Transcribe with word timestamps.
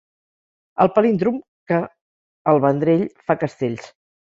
El 0.85 0.89
palíndrom 0.95 1.37
que 1.73 1.79
a 1.83 1.85
El 2.55 2.65
Vendrell 2.67 3.07
fa 3.31 3.39
castells. 3.45 3.95